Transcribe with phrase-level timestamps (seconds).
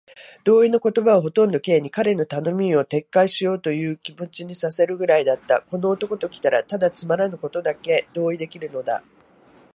[0.43, 5.61] 同意の言葉はほとんど Ｋ に、彼の頼みを撤回しようというという気持にさせるくらいだった。
[5.61, 9.03] この男ときたら、ただつまらぬことにだけ同意できるのだ。